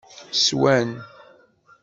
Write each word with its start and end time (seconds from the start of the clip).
Swan. 0.43 0.87